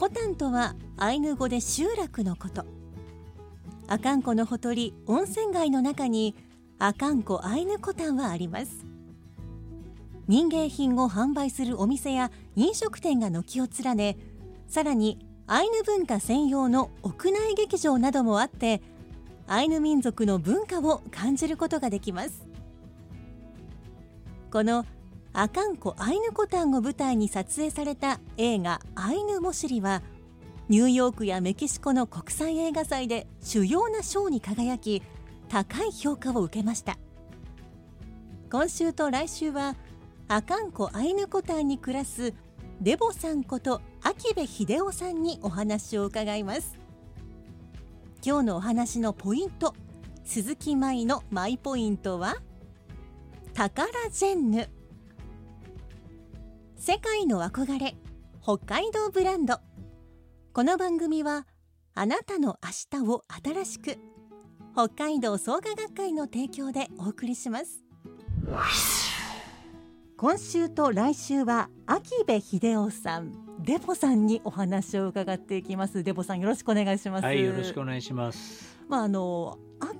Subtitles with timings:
[0.00, 2.64] コタンとはアイヌ語で集落のこと。
[3.86, 6.34] 阿寒湖のほとり温泉街の中に
[6.78, 8.86] 阿寒湖アイヌコタンはあります。
[10.26, 14.16] 民芸品を販売するお店や飲食店が軒を連ね
[14.68, 18.80] さらにアイヌ文化専用の屋内劇場などもあって
[19.46, 22.46] アイヌ民族の文化を感じることができます。
[24.50, 24.86] この
[25.32, 30.02] 阿寒湖アイヌコタンを舞台に撮影された映画「アイヌモシリ」は
[30.68, 35.02] ニューヨークやメキシコの国際映画祭で主要な賞に輝き
[35.48, 36.98] 高い評価を受けました。
[38.50, 39.76] 今週と来週は
[40.26, 42.34] 阿寒湖アイヌコタンに暮らす
[42.80, 46.76] デボさんこと秋部秀夫さんにお話を伺います。
[48.24, 49.74] 今日のお話のポイント
[50.24, 52.36] 鈴木舞のマイポイントは
[53.54, 54.68] 宝ジェンヌ。
[56.82, 57.94] 世界の憧れ
[58.42, 59.58] 北海道ブランド
[60.54, 61.46] この番組は
[61.94, 63.98] あなたの明日を新しく
[64.72, 67.84] 北海道創価学会の提供でお送りします
[70.16, 78.78] 今週と来週は秋部秀夫さんデボさんにお話を伺っていきますデボさんよろしくお願いしますはい、よろしくお願いします。
[78.88, 79.96] まああの阿寒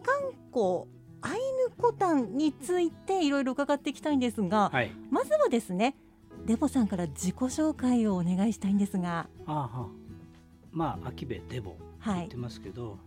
[0.51, 0.89] 湖
[1.21, 1.39] アイヌ
[1.77, 4.91] コタンについていろいろ伺っていきたいんですが、はい。
[5.11, 5.95] まずはですね
[6.47, 9.89] デボさんから自己紹介をお願いしたいんですがあは。
[10.73, 12.99] まあ、秋部デボはい言ってますけど、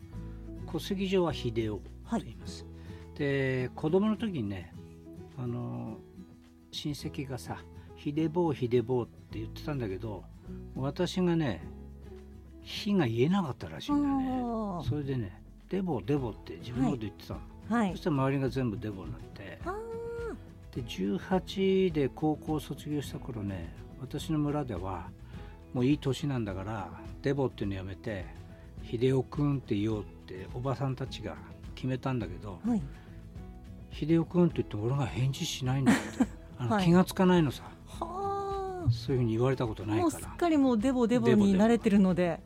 [0.72, 2.66] 戸籍上は秀夫とはい言います。
[3.18, 4.74] で、子供の時にね、
[5.38, 5.98] あの
[6.72, 7.58] 親戚がさ、
[7.98, 10.24] 秀坊秀坊って言ってたんだけど、
[10.76, 11.66] 私がね、
[12.62, 14.42] 火が言えなかったらしいんだね。
[14.42, 17.40] あーそれでね、デボデボって自分のこと言ってたの。
[17.70, 19.60] はいそしたら周りが全部デボになって。
[20.74, 25.10] あで18で高校卒業した頃ね私の村では
[25.74, 26.90] もういい年なんだから
[27.22, 28.26] デボっていうのやめて
[28.84, 31.36] 秀夫くんって言おうっておばさんたちが
[31.76, 32.82] 決めたんだけどーはい。
[33.92, 36.02] 秀夫くんって言って俺が返事しないんだって。
[36.58, 36.86] あの、はい。
[36.86, 37.64] 気がつかないのさ。
[37.88, 40.02] はそういうふうに言われたことあないから。
[40.04, 41.56] もうすっかりもうデボデボデボデボ。
[41.56, 42.42] に慣れてるので。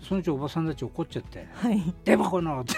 [0.00, 2.74] そのうちおばさんたち怒っちゃってはい「デボこの!」って。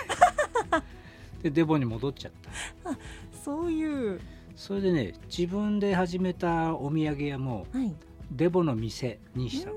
[1.42, 2.96] でデボに戻っちゃった。
[3.32, 4.20] そういう
[4.56, 7.94] それでね自分で始めたお土産屋もはい。
[8.32, 9.70] デボの店にした。
[9.70, 9.76] の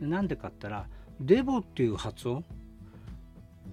[0.00, 0.10] うん。
[0.10, 0.86] なんでかったら
[1.20, 2.44] デボっていう発音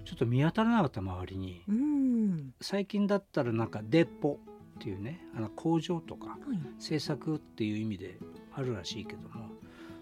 [0.04, 1.62] ちょっと見当たらなかった周りに。
[1.68, 2.54] うん。
[2.60, 4.38] 最近だったらなんかデポ
[4.78, 6.38] っていうねあの工場とかはい。
[6.78, 8.18] 製作っていう意味で
[8.52, 9.50] あるらしいけども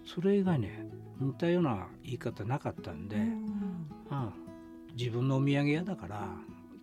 [0.06, 0.86] それ以外ね
[1.20, 3.88] 似たような言い方なかったんで、うん
[4.96, 6.28] 自分のお土産屋だから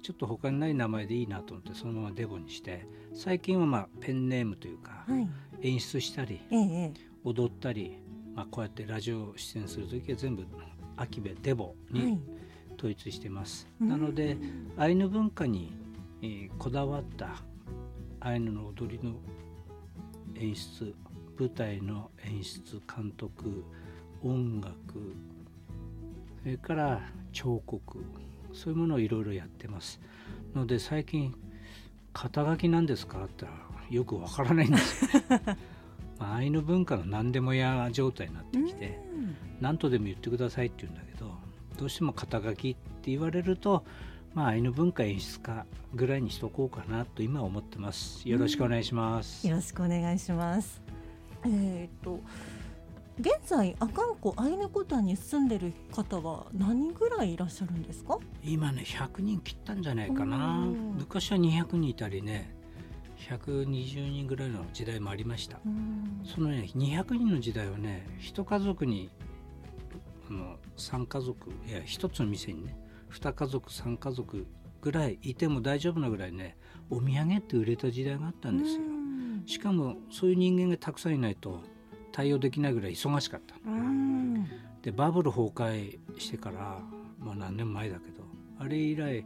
[0.02, 5.28] ちょっと他にない名前でいいなと思ってそのままデボにして最近はまあペンネームというかはい。
[5.64, 6.94] 演出したりええええ。
[7.24, 7.98] 踊ったり、
[8.34, 10.44] まあ、こうやってラジオ出演する時は全部
[10.98, 12.18] 秋部デボはにい。
[12.78, 13.90] 統一してます、うん。
[13.90, 14.38] なので
[14.78, 15.72] アイヌ文化に、
[16.22, 17.44] えーこだわった
[18.20, 19.16] アイヌの踊りの
[20.36, 20.96] 演出
[21.40, 23.64] 舞台の演出監督
[24.24, 25.16] 音楽
[26.44, 27.02] それから
[27.32, 28.04] 彫刻
[28.54, 30.00] そういうものをいろいろやってます。
[30.56, 31.34] ので最近
[32.14, 33.24] 肩書きなんですか？
[33.26, 35.22] って言ったらよくわからないんですよ、
[36.20, 39.36] まあ、アイヌ文化の何でもや状態になってきて、うん。
[39.62, 41.32] 何とでも言ってくださいって言うんだけど
[41.78, 43.84] どうしても肩書きって言われると
[44.34, 48.28] まあアイヌ文化演出家ぐらいにしとこうかなと今は思ってます。
[48.28, 50.82] よろしくお願いします、よろしくお願いします。
[51.46, 52.20] えっ、と
[53.20, 58.18] 現在阿寒湖アイヌコタンに住んでる方は何人ぐらいいらっしゃるんですか？
[58.44, 60.60] 今ね100人切ったんじゃないかな。
[60.60, 60.96] うん。
[60.98, 62.56] 昔は200人いたりね
[63.30, 65.60] 120人ぐらいの時代もありました。
[65.66, 66.22] うん。
[66.24, 69.12] そのね200人の時代はね一家族に
[70.30, 72.76] の3家族いや1つの店にね
[73.12, 74.48] 2家族3家族
[74.82, 76.58] ぐらいいても大丈夫なぐらいね
[76.90, 78.82] お土産って売れた時代があったんですよ。
[78.82, 79.44] うん。
[79.46, 81.62] しかもそういう人間がたくさんいないと
[82.12, 83.56] 対応できないぐらい忙しかった。
[83.66, 84.46] うん。
[84.82, 86.80] でバブル崩壊してから、
[87.20, 88.24] まあ、何年前だけど
[88.60, 89.26] あれ以来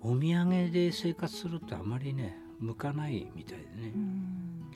[0.00, 3.92] お土産で生活するってあまりね向かないみたいでね。
[3.94, 3.98] う。
[3.98, 4.70] ん。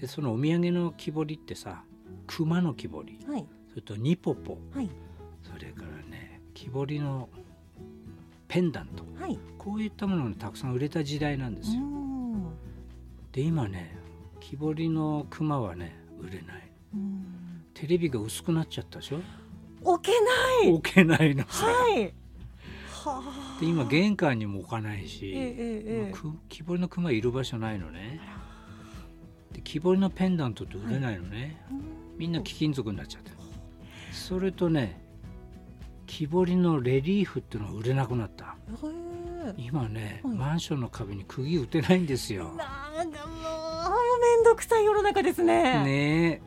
[0.00, 1.82] でそのお土産の木彫りってさ
[2.26, 3.18] 熊の木彫り。
[3.26, 3.46] はい。
[3.70, 4.58] それとニポポ。
[4.74, 4.90] はい。
[5.42, 7.28] それからね木彫りの
[8.48, 9.04] ペンダント。
[9.20, 9.38] はい。
[9.58, 11.82] こういったものがたくさん売れた時代なんですよ。
[11.82, 12.44] うん。
[13.32, 13.96] で今ね
[14.40, 16.70] 木彫りの熊はね売れない。
[16.94, 17.64] うん。
[17.74, 19.20] テレビが薄くなっちゃったでしょ？
[19.82, 20.12] 置け
[20.62, 20.72] ない。
[20.72, 22.04] 置けないのさ、はい。
[22.04, 23.22] は
[23.56, 23.60] あ。
[23.60, 26.14] で今玄関にも置かないし、ええ
[26.48, 28.20] 木彫りの熊いる場所ないのね。
[29.52, 31.62] で木彫りのペンダントって売れないのね、
[32.16, 33.30] みんな貴金属になっちゃった
[34.12, 35.00] それとね
[36.06, 38.56] 木彫りのレリーフっていうのが売れなくなった。
[39.58, 40.34] 今ね、はい。
[40.34, 42.54] マンションの壁に釘打てないんですよ。
[42.56, 43.10] なん
[44.44, 45.82] どくさい世の中ですね。
[45.84, 46.42] ねえ。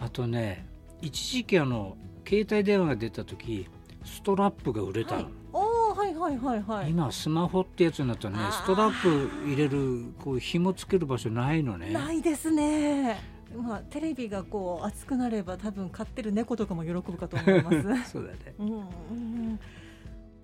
[0.00, 0.66] あとね
[1.02, 3.68] 一時期あの携帯電話が出た時
[4.04, 5.32] ストラップが売れたの、はい。
[5.98, 6.90] はいはいはいはい。
[6.90, 11.90] 今スマホってやつになったらねストラップ入れるこう紐つける場所ないのね。
[11.90, 13.20] ないですね。
[13.56, 18.10] まあテレビがこう熱くなれば多分飼ってる猫とかも喜ぶかと思います。
[18.12, 18.54] そうだね。
[18.58, 19.60] うんうん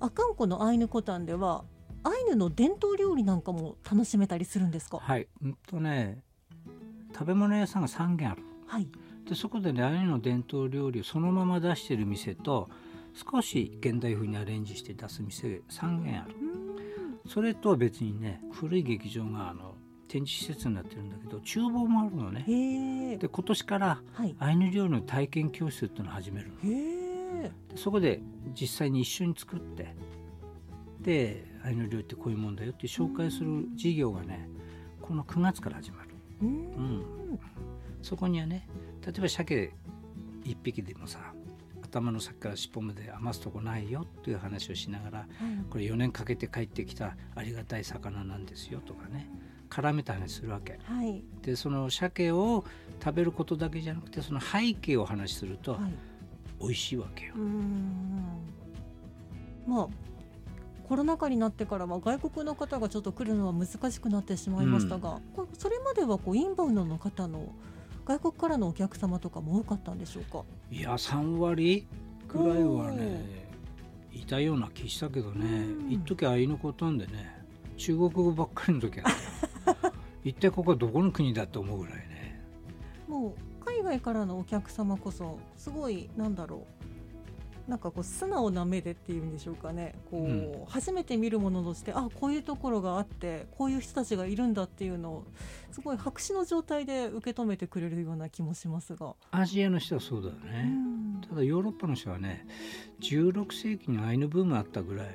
[0.01, 1.65] 阿寒湖のアイヌコタンでは
[2.03, 4.99] アイヌの伝統料理なんかも楽しめたりするんですか？
[4.99, 5.29] はい。
[5.43, 6.23] うんとね
[7.15, 8.43] 食べ物屋さんが3軒ある。
[8.67, 8.89] はい。
[9.29, 12.69] でそこでねアイヌの伝統料理をそのまま出してる店と
[13.15, 16.35] 少し現代風にアレンジして出す店3軒ある。
[16.41, 17.31] うん。
[17.31, 19.77] それとは別にね古い劇場があの
[20.09, 23.17] 展示施設になってるんだけど厨房もあるのね。
[23.19, 24.35] で今年からはい。
[24.39, 26.55] アイヌ料理の体験教室っていうのを始めるの。
[26.63, 27.01] へ
[27.45, 27.51] え。
[27.69, 28.21] でそこで
[28.61, 29.95] 実際に一緒に作って
[31.01, 34.49] でアイヌ料理ってこういうもんだよって紹介する事業がね
[35.01, 36.04] この9月から始まる、
[36.43, 36.53] ううん。
[37.01, 37.39] ん、
[38.03, 38.69] そこにはね
[39.05, 39.73] 例えば鮭
[40.45, 41.33] 1匹でもさ
[41.83, 45.29] 頭の先から尻尾まで余すとこないよっていう話をしながら
[45.71, 49.31] これ4年かけて帰ってきたありがたい魚なんですよとかね
[49.71, 50.79] 絡めた話するわけ。
[50.85, 51.25] はい。
[51.43, 52.65] でその鮭を
[53.03, 55.95] 食べることだけじゃなくてその背景をお話しするとはい。
[56.61, 57.35] 美味しいわけよ。
[57.37, 58.39] うーん。
[59.67, 59.89] まあ
[60.89, 67.49] コロナ禍になってからは外国の方がちょっと来るのは難しくなってしまいましたが、これそれまではこうインバウンドの方の
[68.07, 70.45] 外国からのお客様とかも多かったんでしょうか？
[70.71, 71.87] いや3割
[72.29, 73.49] ぐらいはね
[74.13, 75.93] いたような気したけどねうん。
[75.93, 77.35] 一時あいのことんでね
[77.77, 82.41] 中国語ばっかりの時あ ったよ一体ここはどこの国だと思うぐらいね。
[83.09, 86.74] もう海外からのお客様こそすごいなんだろう
[87.69, 89.95] なんかこう素直な目でっていうんでしょうかね。
[90.11, 90.65] こう、うん。
[90.67, 95.25] 初めて見るものとしてあこういうところがあってこういう人たちがいるんだっていうのを
[95.71, 99.15] すごい白紙の状態で受け止めてくれるような気もしますが。
[99.31, 101.21] アジアの人はそうだようね、ん。
[101.29, 102.47] ただヨーロッパの人はね
[103.01, 105.07] 16世紀にアイヌブームあったぐらい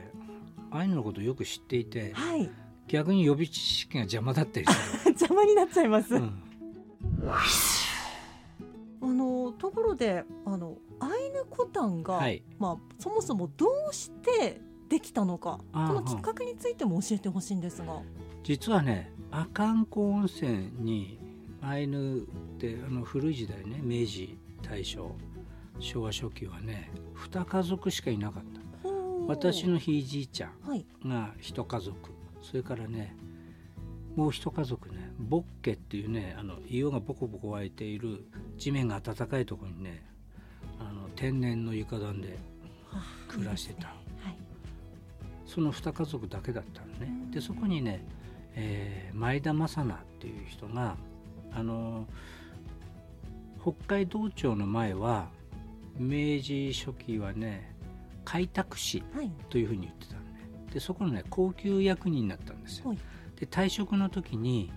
[0.71, 2.49] アイヌのことをよく知っていてはい。
[2.87, 6.09] 逆に予備知識が邪魔だったりす 邪魔になっちゃいます。
[6.09, 6.43] る、うん。
[9.01, 11.08] あのところであのア
[11.63, 12.43] イヌコタンが、はい。
[12.57, 18.01] まあそもそもどうしてできたのかこのきっかけについても教えてほしいんですが。
[18.43, 21.19] 実はね阿寒湖温泉に
[21.61, 22.21] アイヌっ
[22.57, 25.11] てあの古い時代ね明治大正
[25.79, 26.89] 昭和初期はね
[27.29, 28.59] 2家族しかいなかった。
[29.27, 30.79] 私のひいじいちゃはい。
[31.05, 31.95] んが1家族。
[32.41, 33.15] それからね
[34.15, 38.25] もう一家族ねボッケっていうねあの硫黄がボコボコ湧いている
[38.57, 40.03] 地面が暖かいところにね
[41.19, 42.39] 天然の床暖で
[42.89, 43.87] はあ暮らしてた。
[43.89, 43.93] は
[44.29, 44.37] い。
[45.45, 46.97] その2家族だけだったのね。
[47.01, 47.31] うん。
[47.31, 48.05] でそこにね、
[48.55, 50.95] えー前田正奈っていう人が
[51.51, 52.05] あの
[53.61, 55.27] 北海道庁の前は
[55.97, 57.75] 明治初期はね
[58.23, 59.29] 開拓使はい。
[59.49, 60.49] というふうに言ってたのね。
[60.73, 62.91] でそこのね高級役人になったんですよ。
[62.91, 62.97] はい。
[63.37, 64.71] で退職の時に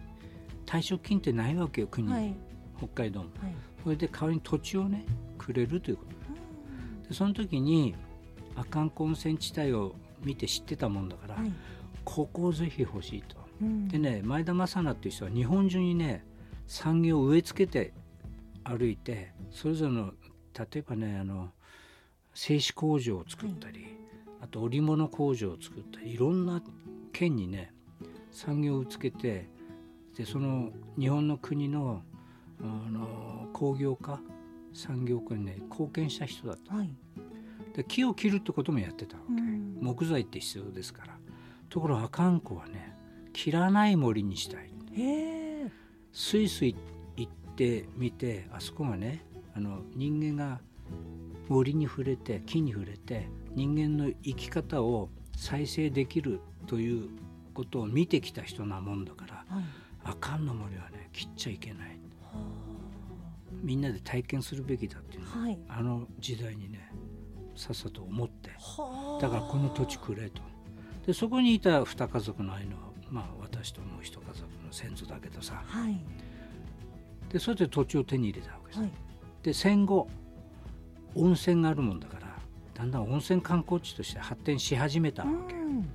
[0.66, 2.34] 退職金ってないわけよ国に、はい。
[2.78, 3.28] 北海道も。
[3.40, 3.54] はい。
[3.84, 5.04] それで代わりに土地をね
[5.38, 6.10] くれるということ。
[6.10, 6.21] で
[7.12, 7.94] その時に
[8.56, 11.52] 阿寒湖温泉地帯を見て知ってたもんだから、はい
[12.04, 13.36] ここをぜひ欲しいと。
[13.60, 16.24] うんでね前田正奈っていう人は日本中にね
[16.66, 17.92] 産業を植え付けて
[18.64, 20.12] 歩いてそれぞれの
[20.58, 21.50] 例えばねあの
[22.34, 23.86] 製紙工場を作ったり、
[24.40, 26.62] あと織物工場を作ったりいろんな
[27.12, 27.72] 県にね
[28.32, 29.48] 産業をつけて
[30.16, 32.02] でその日本の国の
[32.60, 34.20] あの工業化
[34.72, 36.74] 産業化にね貢献した人だった。
[36.74, 36.92] はい
[37.74, 39.78] で木を切るってこともやってたわけ、うん。
[39.80, 41.18] 木材って必要ですから。
[41.68, 42.94] ところが阿寒湖はね
[43.32, 44.70] 切らない森にしたい。
[44.94, 45.72] へえ。
[46.12, 46.76] スイスイ
[47.16, 49.24] 行ってみてあそこがね
[49.54, 50.60] あの人間が
[51.48, 57.08] 森に触れて木に触れて人間の生き方を再生できるという
[57.54, 59.64] ことを見てきた人なもんだからはい。
[60.04, 61.98] 阿寒の森はね切っちゃいけない。
[62.22, 62.40] は
[63.62, 65.28] みんなで体験するべきだっていうの。
[65.36, 65.58] あはい。
[65.68, 66.92] あの時代にね
[67.56, 68.50] さっさと思って。
[68.58, 69.22] はあ。
[69.22, 70.42] だからこの土地くれと。
[71.06, 75.62] でそこにいた二家族の愛のはまあ私ともう一家族の先祖だけどさ。
[75.66, 75.98] はい。
[77.28, 78.90] でそれで土地を手に入れたわけです、はい。
[79.42, 80.08] で戦後
[81.14, 82.38] 温泉があるもんだから
[82.74, 85.88] だんだん温泉観光地として発展し始めたわけ、うん。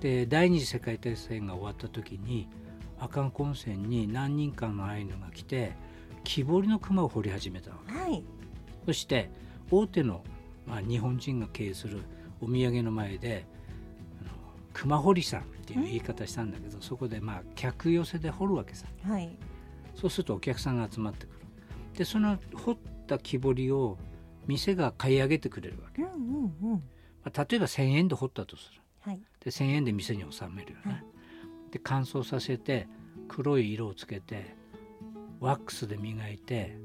[0.00, 2.48] で第二次世界大戦が終わった時に
[3.00, 5.76] 阿寒湖温泉に何人かのアイヌが来て
[6.24, 7.92] 木彫りの熊を掘り始めたわけ。
[7.94, 8.24] はい。
[8.86, 9.30] そして
[9.70, 10.24] 大手の、
[10.68, 12.02] まあ、日本人が経営する
[12.40, 13.46] お土産の前で
[14.72, 18.86] 熊掘りさんっていう言い方したんだけどそこでまあ客寄せで掘るわけさ。
[19.02, 19.36] はい。
[19.94, 21.38] そうするとお客さんが集まってくる。
[21.96, 23.98] でその掘った木彫りを
[24.46, 26.82] 店が買い上げてくれるわけ、うんうんうん。
[27.24, 28.80] まあ、例えば1,000円で掘ったとする。
[29.00, 29.20] はい。
[29.40, 31.04] で1,000円で店に収めるよね、はい。
[31.72, 32.86] で乾燥させて
[33.26, 34.54] 黒い色をつけて
[35.40, 36.78] ワックスで磨いて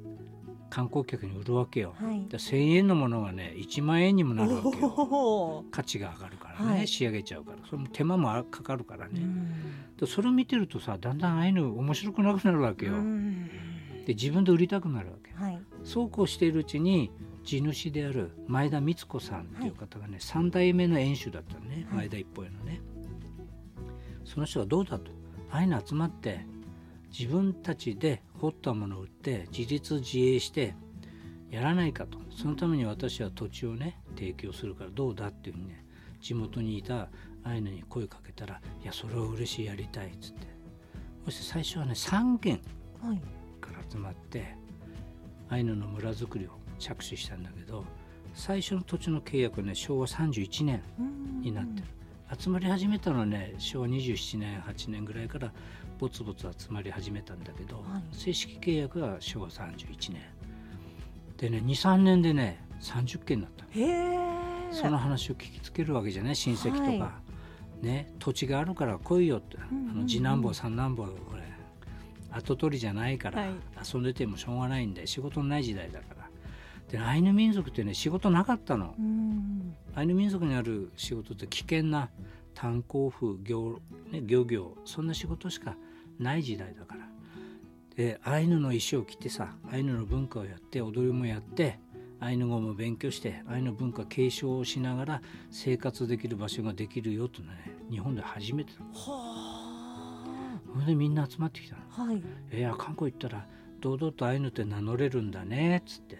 [0.73, 2.25] 観光客に売るわけよ、はい。
[2.27, 5.63] で1,000円のものがね1万円にもなるわけよ。
[5.69, 6.87] 価値が上がるからね、はい。
[6.87, 7.57] 仕上げちゃうから。
[7.69, 9.21] その手間もあかかるからね、
[10.07, 13.47] それを見てるとさだんだんああいうの面白くなくなるわけよ、うん。
[14.07, 15.59] で自分で売りたくなるわけはい。
[15.83, 17.11] そうこうしているうちに
[17.43, 21.97] 地主である前田光子さんっていう方がね、三代目の園主だったのね、はい。
[21.97, 22.81] 前田一方へのね。
[24.25, 25.11] その人がどうだと。
[25.51, 26.47] ああいうの集まって
[27.17, 30.75] 自分たちで掘ったものを売って自立自営して
[31.49, 32.17] やらないかと。
[32.31, 35.85] そのために私は土地をね提供するからどうだっていうふうにね
[36.19, 37.09] 地元にいたあ
[37.43, 40.47] あいうのに声かけたら「いやそれは嬉しいやりたい」っつって。
[41.25, 42.59] そして最初はね3軒
[43.01, 43.21] はい。
[43.61, 44.55] から集まって
[45.49, 47.85] アイヌの村づくりを着手したんだけど
[48.33, 51.87] 最初の土地の契約はね昭和31年うんになってる、
[52.37, 55.53] 集まり始めたのはね昭和27年8年ぐらいから
[55.99, 58.15] ぼつぼつ集まり始めたんだけど、はい。
[58.15, 60.21] 正式契約は昭和31年。
[61.37, 63.65] でね23年でね30件になった
[64.75, 66.35] その話を聞きつけるわけじゃない？
[66.35, 67.13] 親戚とか、は
[67.81, 69.91] ね土地があるから来いよって、んうんうん。
[69.91, 71.43] あの次男坊三男坊これ
[72.31, 73.51] 後取りじゃないから、はい。
[73.93, 76.29] 遊んでてもしょうがないんで仕事のない時代だから。
[76.89, 78.93] でアイヌ民族ってね仕事なかったの。
[78.97, 79.75] うん。
[79.95, 82.09] アイヌ民族にある仕事って危険な
[82.53, 83.79] 炭鉱夫漁,、
[84.11, 85.75] ね、漁業そんな仕事しか
[86.19, 87.07] ない時代だから。
[87.95, 91.79] でアイヌの衣装を着てさアイヌの文化をやって踊りもやって
[92.19, 97.49] アイヌ語も勉強してアイヌ文化継承をしながら生活できる場所ができるよとね
[97.91, 98.79] 日本で初めてだ。
[98.93, 101.81] はそれでみんな集まってきたの。
[101.97, 102.23] あはい。
[102.49, 103.45] えー、韓国行ったら
[103.79, 106.17] 堂々とアイヌって名乗れるんだねっつって。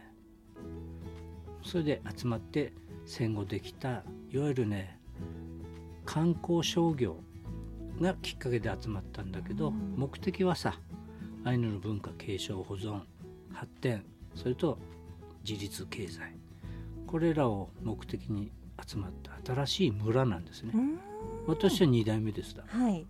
[1.64, 2.74] それで集まって
[3.06, 5.00] 戦後できたいわゆるね
[6.06, 7.18] 観光商業
[8.02, 9.96] がきっかけで集まったんだけど、うん。
[9.98, 10.80] 目的はさ
[11.44, 13.02] アイヌの文化継承保存
[13.54, 14.04] 発展
[14.36, 14.78] それと
[15.48, 16.36] 自立経済。
[17.08, 18.52] これらを目的に
[18.86, 20.72] 集まった新しい村なんですね。
[20.74, 21.00] うん。
[21.46, 23.06] 私は2代目ですだはい。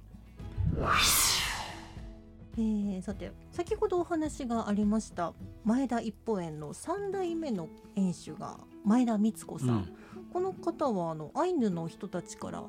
[2.55, 5.33] えー、さて先ほどお話がありました
[5.63, 9.95] 前田一歩園の3代目の園主が前田光子さん、うん。
[10.31, 12.63] この方はあのアイヌの人たちから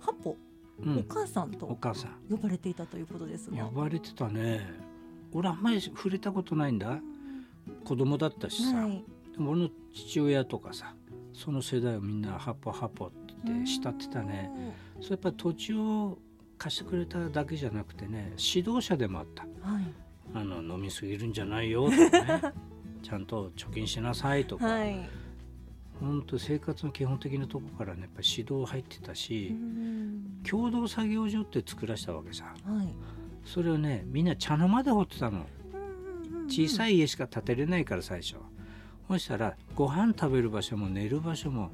[0.00, 0.36] ハポ、
[0.82, 0.98] うん。
[0.98, 2.16] お母さんおと母さん。
[2.28, 3.64] 呼ばれていたということですが。
[3.64, 4.68] 呼ばれてたね。
[5.32, 6.98] 俺あんまり触れたことないんだ。
[7.84, 10.96] 子供だったしさ、はい、でも俺の父親とかさ
[11.32, 14.50] その世代をみんなハポハポって慕ってたね。
[15.00, 16.18] それやっぱり土地を
[16.62, 19.42] 貸してくれただけじゃなくてね指導者でもあった。
[19.68, 19.92] はい。
[20.32, 21.90] あの飲みすぎるんじゃないよ。
[21.90, 22.42] とかね。
[23.02, 25.08] ちゃんと貯金しなさいとか、はい。
[25.98, 30.40] 本当生活の基本的なとこからねやっぱり指導入ってたうし、ん。
[30.48, 32.44] 共同作業所って作らせたわけさ。
[32.64, 32.94] はい。
[33.44, 35.44] それをねみんな茶の間で掘ってたの。
[36.46, 38.36] 小さいい家しか建てれないから最初
[39.08, 41.70] そしたらご飯食べる場所も寝る場所も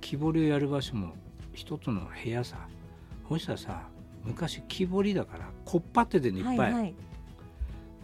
[0.00, 1.14] 木彫りをやる場所も
[1.52, 2.68] 一つの部屋さ。
[3.28, 3.88] そしたらさ
[4.24, 6.94] 昔木彫りだからこっぱってでねいっぱい、はいはい。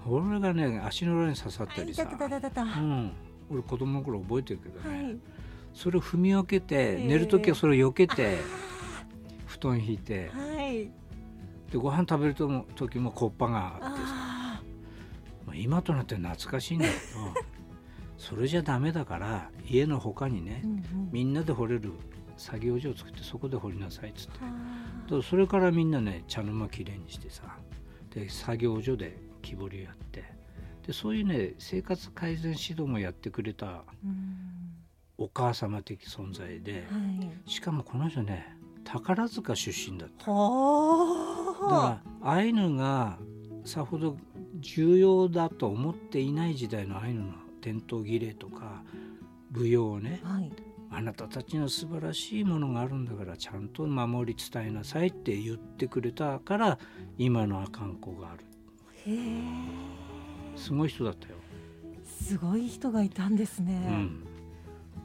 [0.09, 3.13] 俺がね足の裏に刺さったりさ、うん、
[3.51, 5.17] 俺子供の頃覚えてるけどね、い。
[5.75, 7.07] それを踏み分けてええ。
[7.07, 8.39] 寝る時はそれを避けて
[9.47, 10.31] 布団引いて。
[10.33, 10.91] はい。
[11.71, 12.35] でご飯食べる
[12.77, 14.05] 時もこっぱがあってさ。
[14.07, 14.63] あ
[15.47, 16.97] まあ今となって懐かしいんだけど
[18.17, 21.09] それじゃダメだから家の他にね、うんうん。
[21.13, 21.93] みんなで掘れる
[22.37, 25.23] 作業所を作ってそこで掘りなさいっつって。
[25.23, 27.57] それからみんなね茶の間きれいにしてさ
[28.11, 30.25] で作業所で木彫りをやって。
[30.87, 33.85] でそういうね生活改善指導もやってくれた
[35.19, 36.99] お母様的存在では
[37.47, 37.50] い。
[37.50, 40.26] しかもこの人ね宝塚出身だった。
[40.26, 43.19] だはからアイヌが
[43.64, 44.16] さほど
[44.61, 48.83] 重要だと思っていない時代のアイヌの伝統儀礼とか
[49.50, 50.50] 舞踊をねあはい
[50.97, 56.79] あなたたちの素晴らしいものがあるんだからちゃんと守り伝えなさいって言ってくれたから
[57.19, 58.47] 今の阿寒湖がある。
[60.57, 61.35] すごい人だったよ、
[62.03, 63.87] すごい人がいたんですね、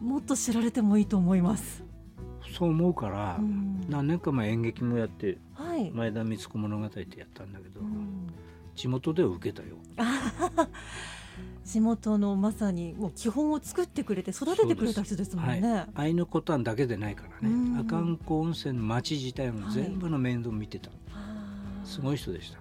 [0.01, 1.83] うん、もっと知られてもいいと思います、
[2.57, 3.85] そう思うから、うん。
[3.89, 8.33] 何年か前演劇もやってはい、前田光子物語ってやったんだけど、うん。
[8.75, 9.75] 地元では受けたよ
[11.63, 17.73] 地元のまさにもう基本を作ってくれて育ててくれた人ですもんね、アイヌコタンだけでないからうん。
[17.73, 21.85] ね阿寒湖温泉の町自体もはい全部の面倒見てた、あー。
[21.85, 22.59] すごい人でした。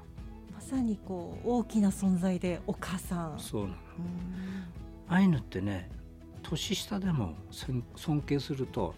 [0.55, 3.39] まさにこう大きな存在でお母さん。
[3.39, 3.75] そうなの。
[5.09, 5.15] うん。
[5.15, 5.91] アイヌってね
[6.43, 8.95] 年下でも尊尊敬すると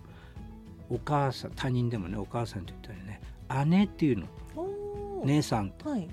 [0.91, 3.21] お母さん他人でもねお母さんって言ったりね。
[3.67, 4.27] 姉っていうの。
[5.25, 6.09] 姉さんってはい、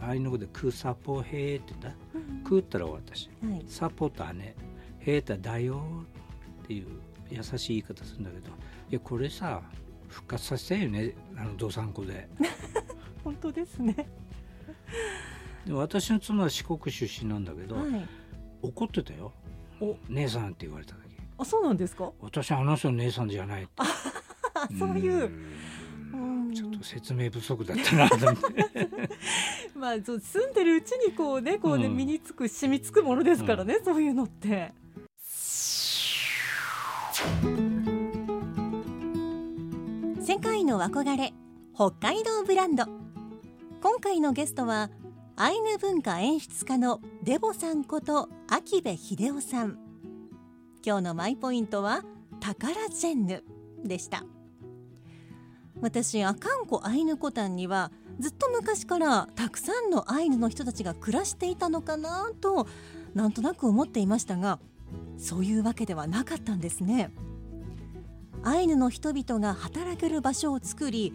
[0.00, 1.96] アイヌ語でクーサポヘーって言うん
[2.28, 4.54] だうんクーったら私はい、サポと姉
[4.98, 5.82] ヘータだよ
[6.64, 6.86] っていう
[7.30, 8.50] 優しい言い方するんだけど
[8.90, 9.62] いやこれさ
[10.08, 12.28] 復活させたいよねあのどさんこで。
[13.24, 13.94] 本当ですね。
[15.66, 18.08] で私の妻は四国出身なんだけど、はい。
[18.62, 19.32] 怒ってたよ。
[19.80, 21.02] お姉さんって言われた時。
[21.36, 22.10] あそうなんですか？
[22.20, 23.68] 私あの人の姉さんじゃない
[24.78, 25.30] そういう
[26.78, 28.80] と説明不足だったなと思って。
[29.74, 31.96] まあそう住んでるうちにこうねこうね、うん。
[31.96, 34.72] 身につく染みつくものですからね、そういうのって。
[40.20, 41.32] 世界の憧れ
[41.74, 42.84] 北海道ブランド。
[43.80, 44.90] 今回のゲストは
[45.36, 49.78] アイヌ文化演出家のデボさんこと秋部秀夫さん。
[50.84, 52.02] 今日のマイポイントは
[52.40, 53.44] 宝ジェンヌ
[53.84, 54.24] でした
[55.80, 62.66] 私阿寒湖アイヌコタンにはずっと昔からたくさんのアイヌの人たちが暮らしていたのかなと
[63.14, 64.58] なんとなく思っていましたが
[65.16, 67.10] そういうわけではなかったんですね。
[68.44, 71.12] アイヌの人々が働ける場所を作り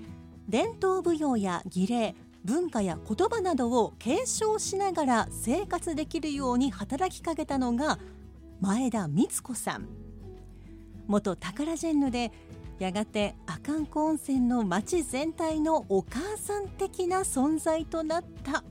[0.49, 7.97] 伝統舞踊や儀礼文化や言葉などを継承しながら生活できるように働きかけたのが
[8.59, 9.87] 前田光子さん。
[11.07, 12.31] 元タカラジェンヌで
[12.79, 18.63] やがて阿寒湖温泉の町全体のお母さん的な存在となった。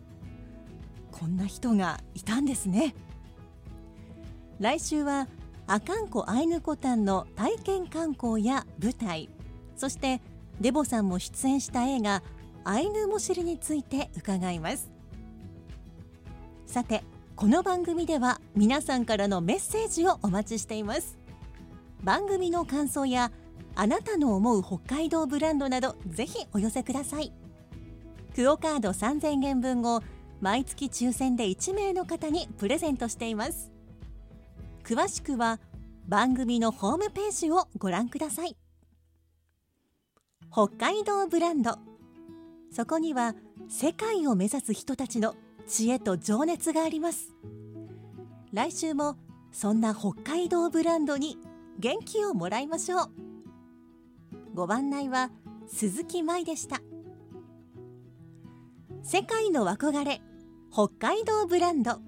[1.10, 2.94] こんな人がいたんですね。
[4.58, 5.28] 来週は
[5.66, 9.28] 阿寒湖アイヌコタンの体験観光や舞台。
[9.76, 10.20] そして
[10.60, 12.22] デボさんも出演した映画
[12.64, 14.90] アイヌモシリについて伺います。
[16.66, 21.18] さてこの番組では皆さんからのメッセージをお待ちしています。
[22.02, 23.30] 番組の感想や
[23.74, 27.32] あなたの思う北海道ブランドなどぜひお寄せください。
[28.35, 30.02] クオカード3000円分を
[30.40, 33.70] 毎月抽選で1名の方にプレゼントしています。
[34.85, 35.61] 詳しくは
[36.08, 38.56] 番組のホームページをご覧ください。
[40.50, 41.78] 北海道ブランド。
[42.70, 43.35] そこには
[43.68, 45.35] 世界を目指す人たちの
[45.66, 47.32] 知恵と情熱があります。
[48.52, 49.16] 来週も
[49.52, 51.38] そんな北海道ブランドに
[51.78, 53.21] 元気をもらいましょう。
[54.54, 55.30] ご案内は
[55.66, 56.82] 鈴木舞でした
[59.02, 60.20] 世界の憧れ
[60.70, 62.00] 北海道ブランド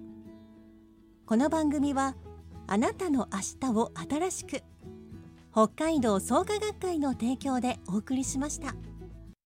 [1.24, 2.16] この番組は
[2.66, 4.62] あなたの明日を新しく
[5.52, 8.74] 北海道創価学会の提供でお送りしました。